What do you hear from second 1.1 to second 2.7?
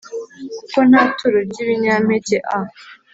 turo ry ibinyampeke a